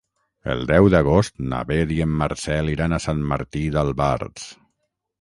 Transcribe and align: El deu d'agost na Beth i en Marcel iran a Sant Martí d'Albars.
El 0.53 0.63
deu 0.71 0.89
d'agost 0.93 1.35
na 1.51 1.59
Beth 1.73 1.95
i 1.97 1.99
en 2.07 2.17
Marcel 2.23 2.75
iran 2.75 2.99
a 2.99 3.03
Sant 3.07 3.25
Martí 3.35 3.65
d'Albars. 3.79 4.53